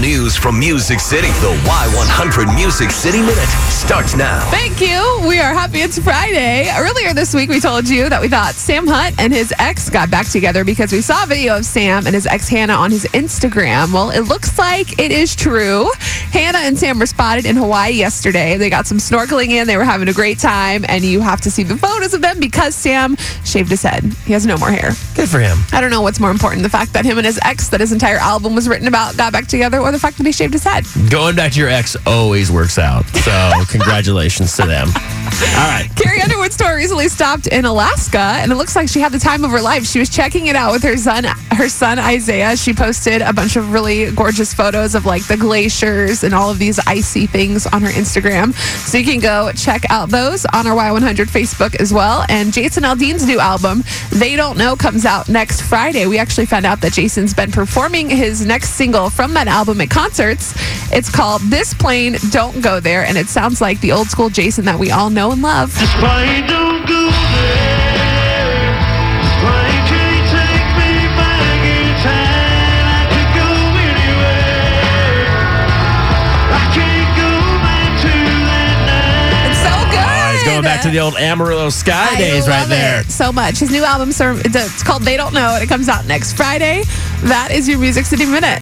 [0.00, 1.28] the news from Music City.
[1.28, 4.48] The Y100 Music City Minute starts now.
[4.50, 5.26] Thank you.
[5.26, 6.70] We are happy it's Friday.
[6.76, 10.10] Earlier this week, we told you that we thought Sam Hunt and his ex got
[10.10, 13.06] back together because we saw a video of Sam and his ex Hannah on his
[13.06, 13.92] Instagram.
[13.92, 15.90] Well, it looks like it is true.
[16.30, 18.56] Hannah and Sam were spotted in Hawaii yesterday.
[18.56, 19.66] They got some snorkeling in.
[19.66, 22.38] They were having a great time, and you have to see the photos of them
[22.38, 24.04] because Sam shaved his head.
[24.26, 24.92] He has no more hair.
[25.16, 25.58] Good for him.
[25.72, 27.90] I don't know what's more important the fact that him and his ex, that his
[27.90, 30.64] entire album was written about, got back together, or the fact that he shaved his
[30.64, 30.84] head.
[31.10, 33.06] Going back to your ex always works out.
[33.24, 34.88] So congratulations to them.
[34.88, 35.88] All right.
[35.96, 39.44] Carrie Underwood's tour recently stopped in Alaska, and it looks like she had the time
[39.44, 39.84] of her life.
[39.86, 41.24] She was checking it out with her son,
[41.58, 42.56] her son Isaiah.
[42.56, 46.60] She posted a bunch of really gorgeous photos of like the glaciers and all of
[46.60, 48.54] these icy things on her Instagram.
[48.86, 52.24] So you can go check out those on our Y100 Facebook as well.
[52.28, 56.06] And Jason Aldean's new album, They Don't Know, comes out next Friday.
[56.06, 59.90] We actually found out that Jason's been performing his next single from that album at
[59.90, 60.54] concerts.
[60.92, 64.64] It's called This Plane Don't Go There, and it sounds like the old school Jason
[64.66, 65.74] that we all know and love.
[80.78, 83.02] Back to the old Amarillo Sky I days right there.
[83.04, 83.58] so much.
[83.58, 86.84] His new album, it's called They Don't Know, and it comes out next Friday.
[87.22, 88.56] That is your Music City Minute.